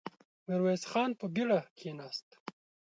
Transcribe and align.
ميرويس 0.47 0.83
خان 0.91 1.09
په 1.19 1.25
بېړه 1.35 1.59
کېناست. 1.77 2.29